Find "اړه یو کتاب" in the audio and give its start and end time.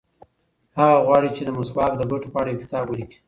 2.41-2.83